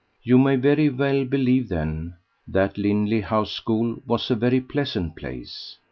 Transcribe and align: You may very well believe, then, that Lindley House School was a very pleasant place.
You 0.23 0.39
may 0.39 0.55
very 0.55 0.89
well 0.89 1.25
believe, 1.25 1.69
then, 1.69 2.15
that 2.47 2.75
Lindley 2.75 3.21
House 3.21 3.51
School 3.53 4.01
was 4.07 4.31
a 4.31 4.35
very 4.35 4.59
pleasant 4.59 5.15
place. 5.15 5.77